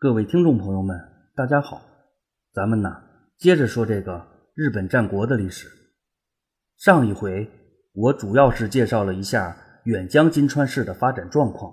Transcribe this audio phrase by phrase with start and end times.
[0.00, 0.98] 各位听众朋友们，
[1.36, 1.82] 大家好，
[2.54, 2.90] 咱们呢
[3.36, 5.68] 接着说这个日本战国的历史。
[6.78, 7.46] 上一回
[7.92, 11.70] 我主要是介绍了一下远江金川市的发展状况。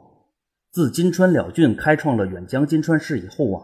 [0.73, 3.63] 自金川了郡开创了远江金川市以后啊，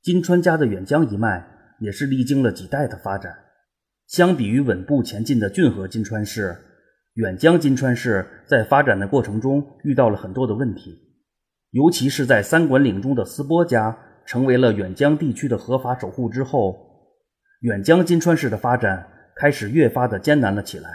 [0.00, 1.46] 金川家的远江一脉
[1.78, 3.36] 也是历经了几代的发展。
[4.06, 6.56] 相比于稳步前进的骏河金川市，
[7.16, 11.09] 远江金川市在发展的过程中遇到了很多的问题。
[11.70, 13.96] 尤其是在三管领中的斯波家
[14.26, 16.76] 成为了远江地区的合法守护之后，
[17.60, 19.06] 远江金川市的发展
[19.36, 20.90] 开始越发的艰难了起来。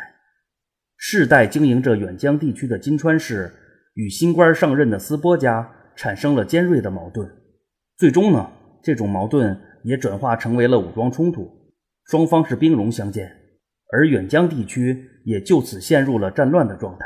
[0.97, 3.53] 世代经营着远江地区的金川市
[3.93, 7.29] 与新官上任的斯波家产生了尖锐的矛盾，
[7.97, 8.49] 最终呢，
[8.83, 11.49] 这种矛盾也转化成为了武装冲突，
[12.05, 13.31] 双方是兵戎相见，
[13.93, 17.05] 而远江地区也就此陷入了战乱的状态。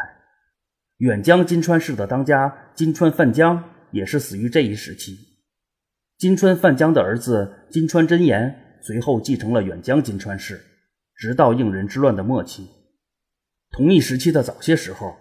[1.00, 5.18] 远江金川氏的当家金川范江也是死于这一时期。
[6.18, 10.60] 金川范江的儿子金川真言随后继承了远江金川氏，
[11.16, 12.68] 直到应仁之乱的末期。
[13.72, 15.16] 同一时期的早些时候，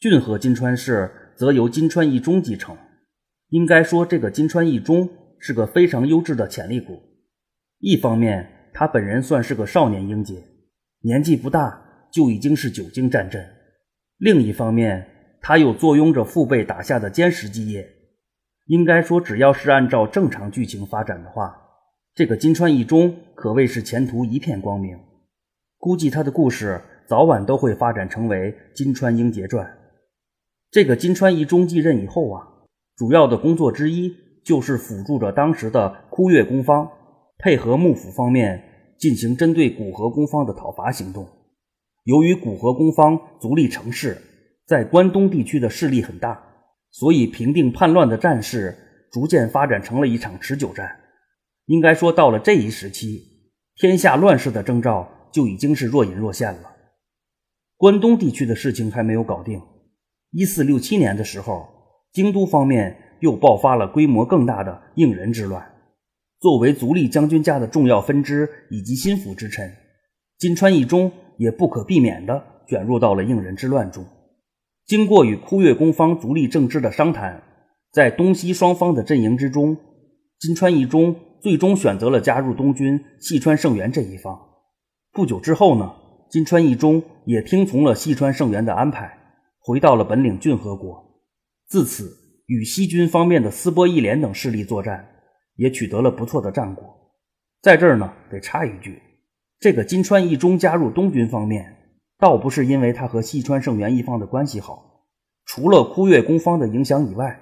[0.00, 2.74] 骏河金川氏则由金川义忠继承。
[3.48, 6.98] 应该说，这个金川义忠是个非常优质的潜力股。
[7.80, 10.42] 一方面，他本人算是个少年英杰，
[11.00, 13.46] 年纪不大就已经是久经战阵。
[14.22, 15.04] 另一方面，
[15.40, 17.84] 他又坐拥着父辈打下的坚实基业。
[18.66, 21.52] 应该说，只要是按照正常剧情发展的话，
[22.14, 24.96] 这个金川一中可谓是前途一片光明。
[25.76, 29.66] 估计他的故事早晚都会发展成为《金川英杰传》。
[30.70, 32.46] 这个金川一中继任以后啊，
[32.94, 36.88] 主要的工作之一就是辅助着当时的枯月宫方，
[37.38, 38.62] 配合幕府方面
[39.00, 41.26] 进行针对古河宫方的讨伐行动。
[42.04, 44.20] 由于古河公方足力成势，
[44.66, 46.42] 在关东地区的势力很大，
[46.90, 48.76] 所以平定叛乱的战事
[49.12, 50.98] 逐渐发展成了一场持久战。
[51.66, 53.22] 应该说，到了这一时期，
[53.76, 56.72] 天下乱世的征兆就已经是若隐若现了。
[57.76, 59.62] 关东地区的事情还没有搞定。
[60.32, 61.68] 一四六七年的时候，
[62.12, 65.64] 京都方面又爆发了规模更大的应仁之乱。
[66.40, 69.72] 作为足利将军家的重要分支以及心腹之臣，
[70.36, 71.12] 金川义忠。
[71.42, 74.06] 也不可避免地卷入到了应仁之乱中。
[74.86, 77.42] 经过与枯月宫方足利政之的商谈，
[77.90, 79.76] 在东西双方的阵营之中，
[80.38, 84.38] 金川义忠最终选择了加入东军细川胜元这一方。
[85.10, 85.92] 不久之后呢，
[86.30, 89.12] 金川义忠也听从了细川胜元的安排，
[89.58, 91.04] 回到了本领郡和国。
[91.66, 92.08] 自此，
[92.46, 95.04] 与西军方面的斯波义廉等势力作战，
[95.56, 96.84] 也取得了不错的战果。
[97.62, 99.02] 在这儿呢，得插一句。
[99.62, 101.76] 这个金川一中加入东军方面，
[102.18, 105.04] 倒不是因为他和细川胜元一方的关系好，
[105.44, 107.40] 除了枯月宫方的影响以外，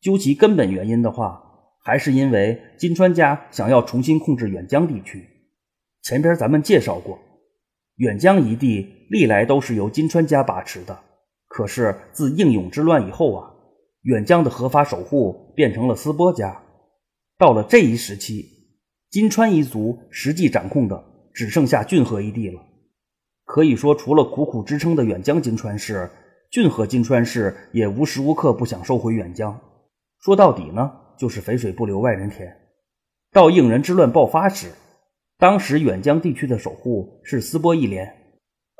[0.00, 1.42] 究其根本原因的话，
[1.82, 5.26] 还是因为金川家想要重新控制远江地区。
[6.02, 7.18] 前边咱们介绍过，
[7.96, 10.96] 远江一地历来都是由金川家把持的，
[11.48, 13.50] 可是自应勇之乱以后啊，
[14.02, 16.62] 远江的合法守护变成了斯波家。
[17.36, 18.46] 到了这一时期，
[19.10, 21.15] 金川一族实际掌控的。
[21.36, 22.58] 只剩下骏河一地了，
[23.44, 26.10] 可以说，除了苦苦支撑的远江金川氏，
[26.50, 29.60] 骏河金川氏也无时无刻不想收回远江。
[30.18, 32.56] 说到底呢，就是肥水不流外人田。
[33.32, 34.68] 到应仁之乱爆发时，
[35.36, 38.16] 当时远江地区的守护是斯波义连，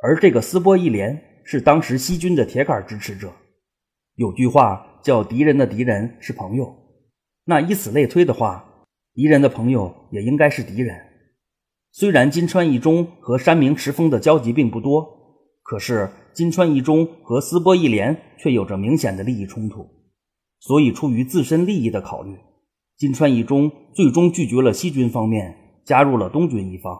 [0.01, 3.31] 而这个斯波义连是当时西军的铁杆支持者。
[4.15, 6.75] 有句话叫“敌人的敌人是朋友”，
[7.45, 8.65] 那以此类推的话，
[9.13, 10.99] 敌人的朋友也应该是敌人。
[11.91, 15.07] 虽然金川一中和山明池丰的交集并不多，
[15.63, 19.87] 可是金川一中和斯波一连却有着明显的利益冲突，
[20.59, 22.37] 所以出于自身利益的考虑，
[22.97, 25.55] 金川一中最终拒绝了西军方面，
[25.85, 26.95] 加入了东军一方。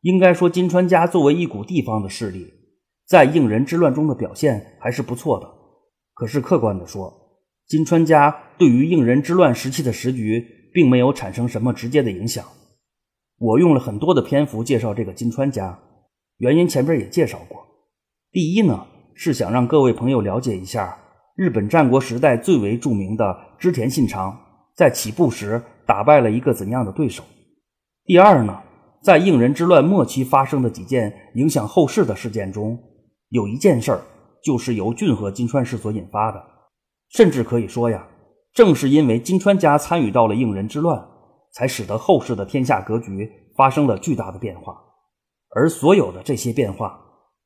[0.00, 2.44] 应该说，金川家作为一股地方的势力，
[3.06, 5.48] 在应仁之乱中的表现还是不错的。
[6.12, 7.38] 可是客观的说，
[7.68, 12.44] 金川家对于应仁之乱时期的时局，并没有产生什么直接的影响。
[13.42, 15.76] 我用了很多的篇幅介绍这个金川家，
[16.36, 17.60] 原因前边也介绍过。
[18.30, 20.96] 第一呢，是想让各位朋友了解一下
[21.34, 24.38] 日本战国时代最为著名的织田信长
[24.76, 27.24] 在起步时打败了一个怎样的对手。
[28.04, 28.56] 第二呢，
[29.02, 32.78] 在应仁之乱末期发生的几件影响后世的事件中，
[33.30, 34.00] 有一件事儿
[34.44, 36.40] 就是由骏河金川氏所引发的，
[37.08, 38.06] 甚至可以说呀，
[38.54, 41.08] 正是因为金川家参与到了应仁之乱。
[41.52, 44.76] 才使得后世的天下格局发生了巨大的变化，
[45.54, 46.98] 而所有的这些变化，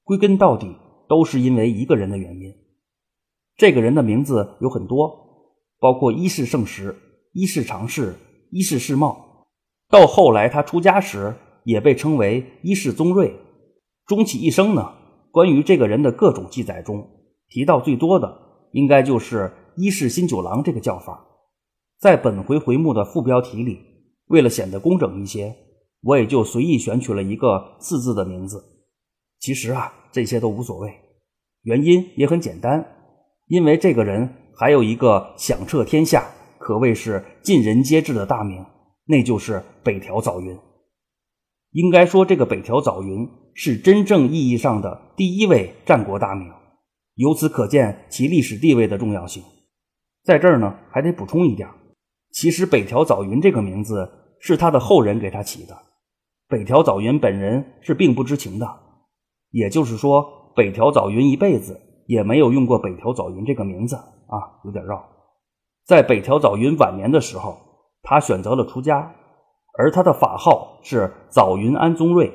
[0.04, 0.74] 归根到底
[1.08, 2.52] 都是因为一个人的原因。
[3.56, 5.10] 这个人的名字有很多，
[5.80, 6.94] 包括一世圣石、
[7.32, 8.14] 伊势长世、
[8.50, 9.46] 一世世茂。
[9.88, 13.34] 到后来他出家时，也被称为一世宗瑞。
[14.06, 14.94] 终其一生呢，
[15.32, 17.08] 关于这个人的各种记载中，
[17.48, 18.36] 提到最多的
[18.72, 21.24] 应该就是伊势新九郎这个叫法。
[21.98, 23.80] 在本回回目的副标题里，
[24.26, 25.54] 为了显得工整一些，
[26.02, 28.62] 我也就随意选取了一个四字的名字。
[29.38, 30.92] 其实啊，这些都无所谓，
[31.62, 32.84] 原因也很简单，
[33.46, 36.26] 因为这个人还有一个响彻天下、
[36.58, 38.64] 可谓是尽人皆知的大名，
[39.06, 40.58] 那就是北条早云。
[41.72, 46.50] 应该说，这个北条早云是真正意义上的第一位战国大名，
[47.14, 49.42] 由此可见其历史地位的重要性。
[50.24, 51.68] 在这儿呢，还得补充一点，
[52.36, 54.06] 其实北条早云这个名字
[54.40, 55.74] 是他的后人给他起的，
[56.46, 58.68] 北条早云本人是并不知情的。
[59.52, 65.02] 也就是说，北条早云一辈子也没有用过北条早云这个名字啊，有点绕。
[65.86, 67.56] 在北条早云晚年的时候，
[68.02, 69.14] 他选择了出家。
[69.78, 72.30] 而他的法号是早云安宗瑞，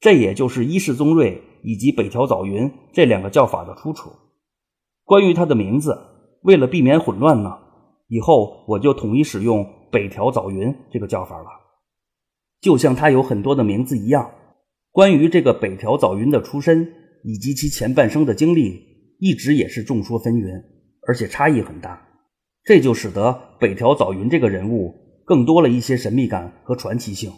[0.00, 4.10] 这也就是伊世宗瑞以及北条早云这两个叫法的出处。
[5.04, 5.98] 关于他的名字，
[6.42, 7.58] 为了避免混乱呢，
[8.10, 11.48] 以后我就统一使用北条早云这个叫法了。
[12.60, 14.30] 就像他有很多的名字一样，
[14.90, 16.92] 关于这个北条早云的出身
[17.24, 18.78] 以及其前半生的经历，
[19.18, 20.62] 一直也是众说纷纭，
[21.08, 22.06] 而且差异很大。
[22.64, 25.00] 这就使得北条早云这个人物。
[25.22, 27.30] 更多了一些神秘感和传奇性。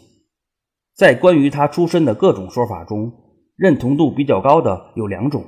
[0.96, 3.12] 在关于他出身的各种说法中，
[3.54, 5.44] 认同度比较高的有两种：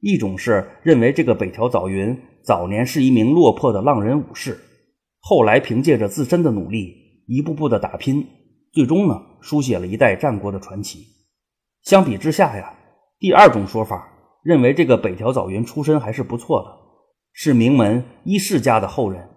[0.00, 4.58] 一种是认为这个北条早云早年是一名落魄的浪人武士，
[5.20, 6.92] 后来凭借着自身的努力，
[7.28, 8.26] 一步步的打拼，
[8.72, 11.06] 最终呢书写了一代战国的传奇。
[11.82, 12.74] 相比之下呀，
[13.18, 14.08] 第二种说法
[14.42, 16.68] 认为这个北条早云出身还是不错的，
[17.32, 19.28] 是名门伊势家的后人。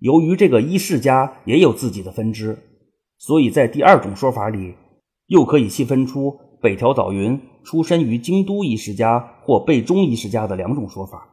[0.00, 2.58] 由于这个伊世家也有自己的分支，
[3.16, 4.74] 所以在第二种说法里，
[5.28, 11.30] 又可以细分出北条早云出身于京都伊世家或备中伊世家的两种说法。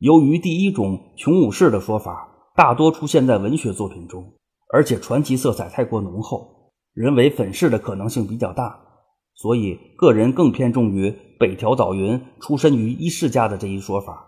[0.00, 2.26] 由于第一种穷武士的说法
[2.56, 4.32] 大多出现在文学作品中，
[4.72, 8.80] 而且传奇色彩太过浓厚，人为粉饰的可能性比较大，
[9.34, 14.26] 所以个人更偏重于北条早云出身于伊世家的这一说法。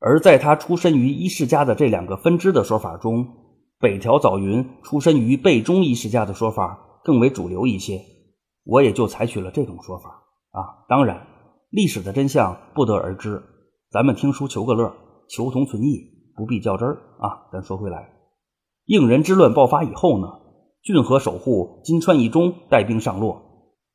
[0.00, 3.24] 而在他出身于伊势家的这两个分支的说法中，
[3.78, 8.00] 北条早云出身于备中伊势家的说法更为主流一些，
[8.64, 10.10] 我也就采取了这种说法
[10.50, 10.82] 啊。
[10.88, 11.24] 当然，
[11.70, 13.40] 历史的真相不得而知，
[13.90, 14.94] 咱们听书求个乐，
[15.30, 15.98] 求同存异，
[16.36, 17.48] 不必较真儿啊。
[17.50, 18.10] 咱说回来，
[18.84, 20.28] 应人之乱爆发以后呢，
[20.82, 23.40] 骏河守护金川义中带兵上洛，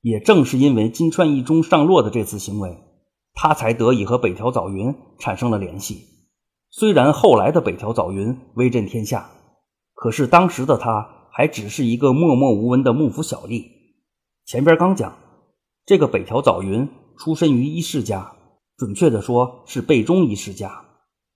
[0.02, 2.76] 也正是因为金川义中上洛的这次行为。
[3.36, 6.00] 他才得以和北条早云产生了联系。
[6.72, 9.30] 虽然后来的北条早云威震天下，
[9.94, 13.64] 可是当时的他还只是一个默默无闻的幕府小吏。
[14.46, 15.16] 前边刚讲，
[15.86, 18.34] 这个北条早云出身于伊势家，
[18.78, 20.86] 准确的说是备中伊势家。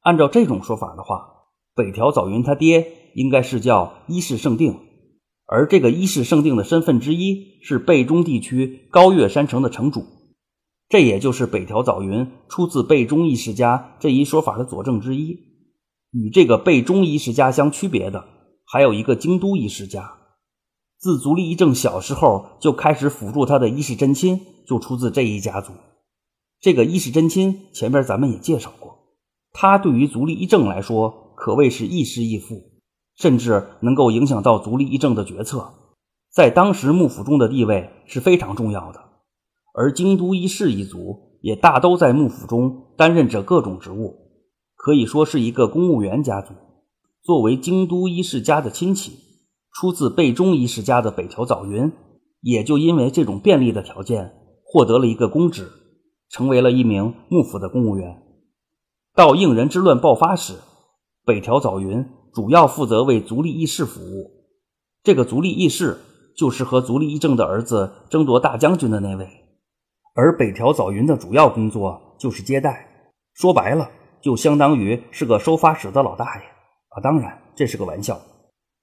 [0.01, 1.27] 按照这种说法的话，
[1.75, 4.79] 北条早云他爹应该是叫伊势圣定，
[5.45, 10.05] 而这个伊势圣定的身份之一是备中地区高岳山城的城主。
[10.89, 15.37] 这也就是北条早云出自备中义世家这一说法的佐证之一。
[16.11, 18.23] 与这个备中义世家相区别的，
[18.65, 20.13] 还有一个京都义世家。
[20.97, 25.73] 自足利义政小时候就开始辅助他的伊势真亲，就出自这一家族。
[26.67, 28.97] 这个伊势真亲前边咱们也介绍过，
[29.53, 32.61] 他对于足利义政来说可谓是亦师亦父，
[33.15, 35.65] 甚至能够影响到足利义政的决策，
[36.29, 38.99] 在当时幕府中的地位是非常重要的。
[39.73, 44.13] 而京都伊势一族也大都在幕府中担任着各种职务，
[44.75, 46.53] 可以说是一个公务员家族。
[47.23, 49.13] 作为京都伊势家的亲戚，
[49.71, 51.93] 出自备中伊势家的北条早云，
[52.41, 54.33] 也就因为这种便利的条件，
[54.65, 55.71] 获得了一个公职，
[56.29, 58.21] 成为了一名幕府的公务员。
[59.15, 60.53] 到应仁之乱爆发时，
[61.25, 64.31] 北条早云主要负责为足利义士服务。
[65.03, 65.97] 这个足利义士
[66.35, 69.27] 就是和足利义政的儿子争夺大将军的那位。
[70.13, 72.87] 而北条早云的主要工作就是接待，
[73.33, 73.89] 说白了
[74.21, 76.43] 就相当于是个收发室的老大爷
[76.89, 77.01] 啊。
[77.01, 78.19] 当然这是个玩笑，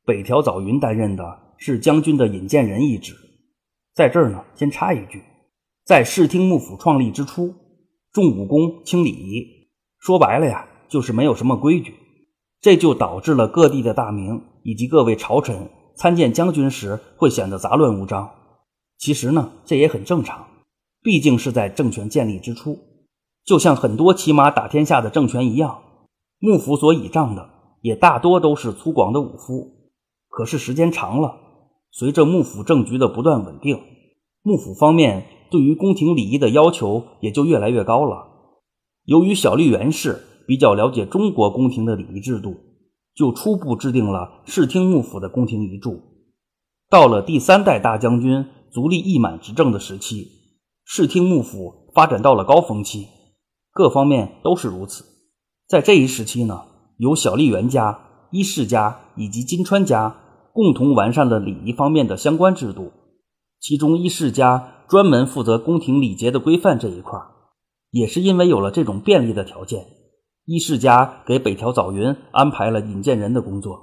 [0.05, 1.25] 北条早云担任的
[1.59, 3.15] 是将军的引荐人一职。
[3.95, 5.23] 在这儿呢，先插一句，
[5.85, 7.55] 在室町幕府创立之初，
[8.11, 11.95] 重武功轻礼仪，说白了呀，就是没有什么规矩，
[12.63, 18.31] 这就导致了各地的大名以及各位朝臣参见将军时会显得杂乱无章。
[18.97, 20.47] 其实呢，这也很正常。
[21.03, 22.79] 毕竟是在政权建立之初，
[23.45, 25.83] 就像很多骑马打天下的政权一样，
[26.39, 27.51] 幕府所倚仗的
[27.83, 29.91] 也大多都是粗犷的武夫。
[30.31, 31.37] 可是时间长了，
[31.91, 33.79] 随着幕府政局的不断稳定，
[34.41, 38.27] 幕府方面对于宫廷礼仪的要求也就越来越高了。
[39.05, 42.57] 由于小笠原氏比较了解中国宫廷的礼仪制度，
[43.15, 46.03] 就初步制定了室町幕府的宫廷遗嘱。
[46.91, 50.27] 到了第三代大将军足利义满执政的时期，
[50.85, 53.07] 室町幕府发展到了高峰期，
[53.73, 55.05] 各方面都是如此。
[55.69, 56.63] 在这一时期呢，
[56.99, 60.17] 由小笠原家、伊势家以及金川家。
[60.53, 62.93] 共同完善了礼仪方面的相关制度，
[63.59, 67.21] 其中伊势家专门负责宫廷礼节的规范这一块
[67.91, 69.87] 也是因为有了这种便利的条件，
[70.45, 73.79] 伊势家给北条早云安排了引荐人的工作。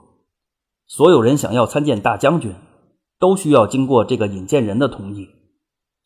[0.88, 2.53] 所有人想要参见大将军，
[3.20, 5.29] 都需要经过这个引荐人的同意。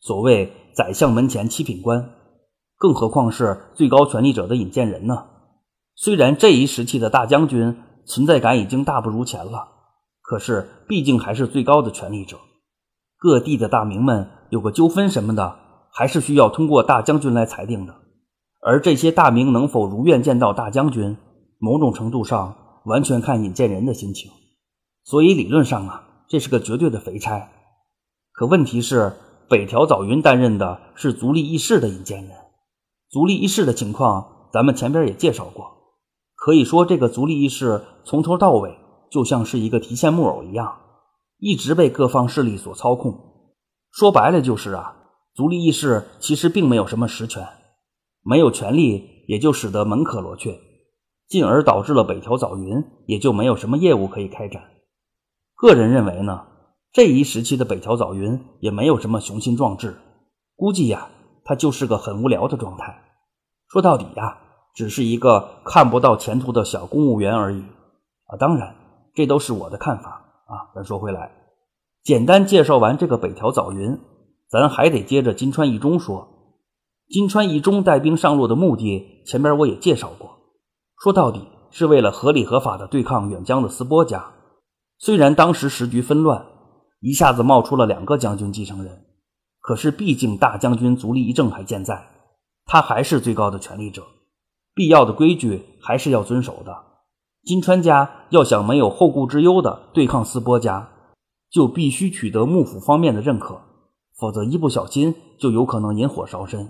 [0.00, 2.10] 所谓宰相门前七品官，
[2.76, 5.26] 更何况是最高权力者的引荐人呢？
[5.94, 9.68] 虽然这一时期的大将军存在感已经大不如前了。
[10.22, 12.36] 可是，毕竟还是最高的权力者，
[13.16, 15.56] 各地的大名们有个纠纷什么的，
[15.90, 17.94] 还是需要通过大将军来裁定的。
[18.60, 21.16] 而这些大名能否如愿见到大将军，
[21.58, 24.30] 某种程度上完全看引荐人的心情。
[25.04, 27.48] 所以理论上啊，这是个绝对的肥差。
[28.32, 29.12] 可问题是，
[29.48, 32.32] 北条早云担任的是足利义士的引荐人，
[33.08, 35.66] 足利义士的情况咱们前边也介绍过，
[36.34, 38.76] 可以说这个足利义士从头到尾。
[39.08, 40.80] 就像是一个提线木偶一样，
[41.38, 43.14] 一直被各方势力所操控。
[43.96, 44.94] 说白了就是啊，
[45.34, 47.48] 足利义士其实并没有什么实权，
[48.20, 50.60] 没有权力也就使得门可罗雀，
[51.26, 54.62] 进而导致了北条早云也就没有什么业务可以开展。
[55.54, 56.46] 个人认为呢，
[56.92, 59.96] 这一时期的北条早云也没有什么雄心壮志，
[60.56, 61.08] 估计呀，
[61.42, 63.02] 他就是个很无聊的状态。
[63.70, 64.36] 说到底呀，
[64.74, 67.62] 只是一个看不到前途的小公务员而已
[68.26, 68.76] 啊，当然。
[69.14, 70.10] 这都是我的看法
[70.46, 70.68] 啊！
[70.74, 71.32] 咱说回来，
[72.06, 73.98] 简单介绍完这个北条早云，
[74.48, 76.28] 咱还得接着金川一中说。
[77.08, 80.30] 金川一中带兵上路的目的，前边我也介绍过，
[81.02, 84.24] 说到底是为了合理合法的对抗远江的斯波家。
[84.98, 86.46] 虽然当时时局纷乱，
[87.00, 89.06] 一下子冒出了两个将军继承人，
[89.58, 92.06] 可是毕竟大将军足利义政还健在，
[92.66, 94.04] 他还是最高的权力者，
[94.76, 96.72] 必要的规矩还是要遵守的。
[97.42, 100.92] 金川家要想没有后顾之忧的对抗斯波家，
[101.56, 103.62] 就必须取得幕府方面的认可，
[104.14, 106.68] 否则一不小心就有可能引火烧身。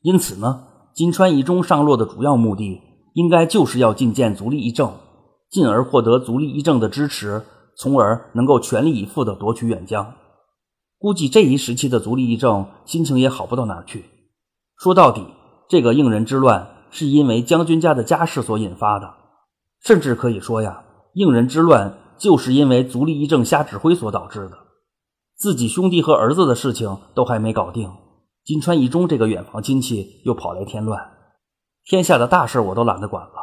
[0.00, 2.80] 因此呢，金川一中上洛的主要目的，
[3.12, 4.94] 应该就是要觐见足利义政，
[5.50, 7.42] 进而获得足利义政的支持，
[7.76, 10.14] 从而能够全力以赴地夺取远江。
[10.98, 14.06] 估计这一时期的足利义政心情也好不到哪儿去。
[14.78, 15.26] 说到底，
[15.68, 19.12] 这个应仁之乱是因为将军家的家事所引发的。
[19.84, 24.58] 甚至可以说呀，应仁之乱就是因为足利义政瞎指挥所导致的。
[25.36, 27.90] 自己兄弟和儿子的事情都还没搞定，
[28.44, 31.00] 金川义中这个远房亲戚又跑来添乱，
[31.84, 33.34] 天下的大事我都懒得管了，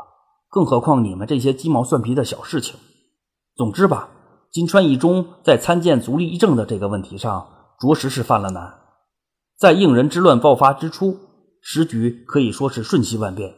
[0.50, 2.76] 更何况你们这些鸡毛蒜皮的小事情。
[3.56, 4.10] 总之吧，
[4.52, 7.48] 金川义中在参见足利义政的这个问题上，
[7.80, 8.74] 着实是犯了难。
[9.58, 11.18] 在应仁之乱爆发之初，
[11.62, 13.56] 时局可以说是瞬息万变，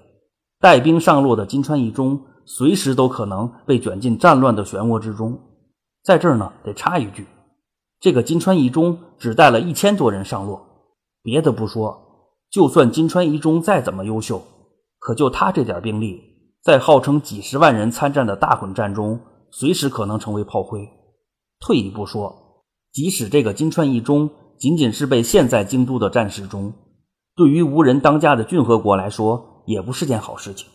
[0.59, 2.21] 带兵上路的金川义中。
[2.47, 5.37] 随时都可能被卷进战乱的漩涡之中。
[6.01, 7.27] 在这儿呢，得插一句，
[7.99, 10.65] 这个金川一中只带了一千多人上洛。
[11.21, 14.41] 别的不说，就算金川一中再怎么优秀，
[14.97, 16.23] 可就他这点兵力，
[16.63, 19.19] 在号称几十万人参战的大混战中，
[19.51, 20.87] 随时可能成为炮灰。
[21.59, 22.63] 退一步说，
[22.93, 26.71] 即使这个金川一中仅仅是被陷在京都的战事中，
[27.35, 30.69] 对于无人当家的郡和国来说，也不是件好事情。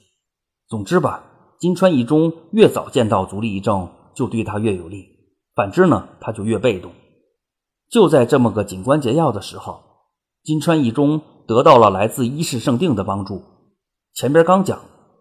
[0.68, 1.24] 总之吧。
[1.62, 5.04] 金川一中越早见到足利义政，就对他越有利；
[5.54, 6.90] 反之呢，他就越被动。
[7.88, 9.80] 就在这么个紧关节要的时候，
[10.42, 13.44] 金川一中得到了来自伊势圣定的帮助。
[14.12, 14.80] 前边刚讲，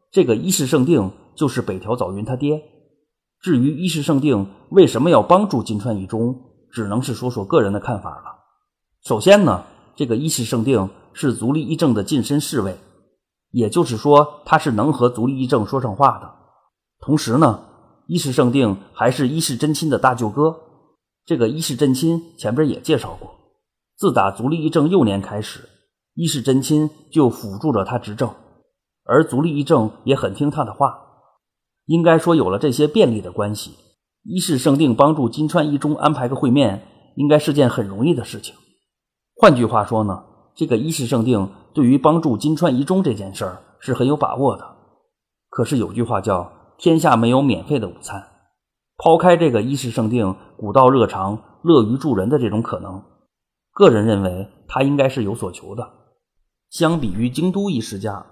[0.10, 2.63] 这个伊势圣定就是北条早云他爹。
[3.39, 6.36] 至于伊势圣定为什么要帮助金川一中，
[6.71, 8.39] 只能是说说个人的看法了。
[9.03, 9.63] 首先呢，
[9.95, 12.75] 这个伊势圣定是足利义政的近身侍卫。
[13.51, 16.34] 也就是说，他是能和足利义政说上话的。
[17.00, 17.60] 同时呢，
[18.08, 20.55] 伊势圣定还是伊势真亲的大舅哥。
[21.25, 23.29] 这个伊势真亲前边也介绍过，
[23.98, 25.67] 自打足利义政幼年开始，
[26.15, 28.34] 伊势真亲就辅助着他执政，
[29.03, 30.98] 而足利义政也很听他的话。
[31.86, 33.75] 应该说，有了这些便利的关系，
[34.24, 38.55] 伊势圣定帮助金川一中安排个会面，应该是件很容易的事情。
[39.36, 40.24] 换句话说呢，
[40.55, 41.50] 这个伊势圣定。
[41.74, 44.75] 对于帮助金川一中这件事儿是很有把握的，
[45.50, 48.28] 可是有句话叫“天下没有免费的午餐。
[48.98, 53.04] 抛开这个一世圣定古道热肠、乐于助人的这种可能，
[53.74, 55.88] 个人认为他应该是有所求的。
[56.70, 58.25] 相比于京都一世家，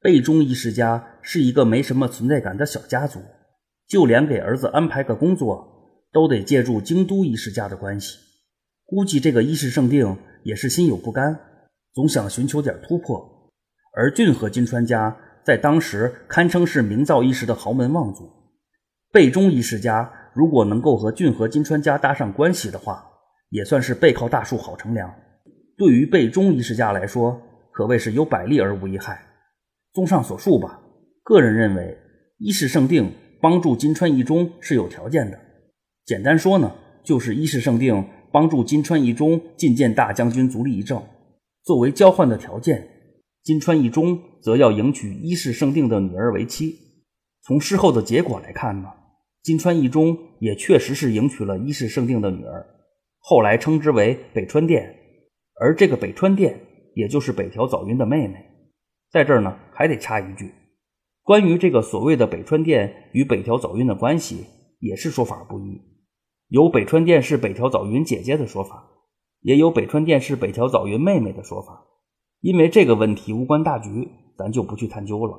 [0.00, 3.20] 贝中一世家是一个没什么存在感的小家族，
[3.86, 8.18] 就连给儿子安排个工作，都得借助京都一世家的关系。
[8.86, 11.38] 估计这个一世圣定也是心有不甘，
[11.94, 13.50] 总想寻求点突破。
[13.96, 18.28] 而骏和金川家在当时堪称是名噪一时的豪门望族。
[19.12, 23.06] 贝中一世家如果能够和骏和金川家搭上关系的话，
[23.50, 25.14] 也算是背靠大树好乘凉。
[25.76, 29.24] 对于贝中一世家来说，可谓是有百利而无一害。
[29.92, 30.80] 综上所述吧，
[31.22, 31.96] 个人认为
[32.38, 35.38] 伊势圣定帮助金川一中是有条件的。
[36.04, 36.74] 简单说呢，
[37.04, 41.00] 就是伊势圣定帮助金川一中觐见大将军足利义政，
[41.64, 42.86] 作为交换的条件，
[43.42, 46.76] 金川一中则要迎娶伊势圣定的女儿为妻。
[47.42, 48.88] 从事后的结果来看呢？
[49.42, 52.66] 金川义中也确实是迎娶了伊势圣定的女儿，
[53.18, 54.94] 后来称之为北川殿，
[55.58, 56.60] 而这个北川殿
[56.94, 58.34] 也就是北条早云的妹妹。
[59.10, 60.52] 在这儿呢，还得插一句，
[61.22, 64.44] 关于这个所谓的北川殿与北条早云的关系，
[64.80, 65.80] 也是说法不一，
[66.48, 68.86] 有北川殿是北条早云姐姐的说法，
[69.44, 71.84] 也有北川殿是北条早云妹妹的说法。
[72.40, 74.08] 因为这个问题无关大局，
[74.38, 75.38] 咱就不去探究了。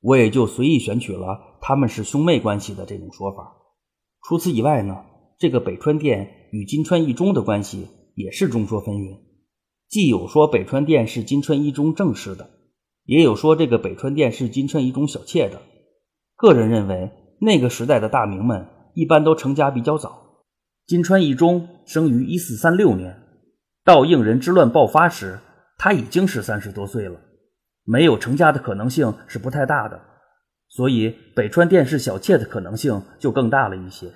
[0.00, 3.54] 我也就随意选取了他们是兄妹关系的这种说法。
[4.26, 5.04] 除此以外呢，
[5.38, 9.18] 这个北川殿与金川一中的关系也是众说纷纭。
[9.88, 12.50] 既有说北川殿是金川一中正室的，
[13.04, 15.62] 也有说这个北川殿是金川一中小妾的。
[16.36, 20.44] 个人认为，那个时代的大名们一般都成家比较早。
[20.86, 23.16] 金川一中生于一四三六年，
[23.88, 25.38] 到应仁之乱爆发时，
[25.78, 27.18] 他已经是三十多岁了。
[27.84, 29.98] 没有成家的可能性是不太大的，
[30.68, 34.08] 所以北川殿是小妾的可能性就更大了一些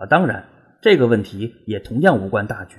[0.00, 0.08] 啊。
[0.08, 0.48] 当然，
[0.80, 2.78] 这个问题也同样无关大局。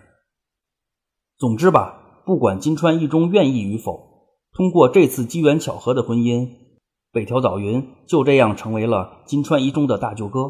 [1.38, 6.50] 总之吧，不管金川一中愿意与否，通过这次机缘巧合的婚姻，
[7.12, 10.50] 北条早云就这样成为了金川一中的大舅哥。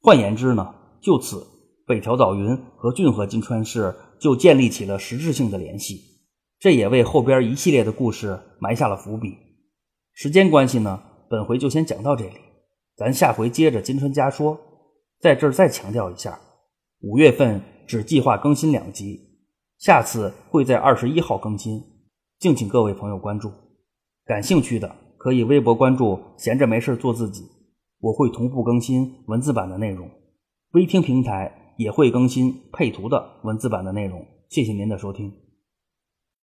[0.00, 1.46] 换言之呢，就此
[1.86, 6.00] 北条早云和骏河金川氏就建立起了实质性的联系。
[6.60, 9.36] 这也为后边一系列的故事埋下了伏笔。
[10.14, 12.36] 时间关系呢，本回就先讲到这里，
[12.96, 14.56] 咱下回接着金川家说。
[15.18, 16.38] 在这儿再强调一下，
[17.00, 19.20] 五月份只计划更新两集，
[19.78, 21.80] 下次会在二十一号更新，
[22.38, 23.50] 敬请各位朋友关注。
[24.24, 27.44] 感兴趣的可以微博关注“闲着没事做自己”，
[28.02, 30.08] 我会同步更新文字版的内容。
[30.72, 34.24] 微听平台也会更新配图的文字版的内容。
[34.48, 35.41] 谢谢您的收听。